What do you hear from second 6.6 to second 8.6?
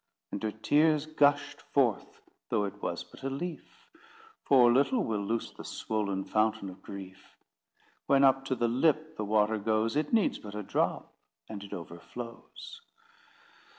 of grief: When up to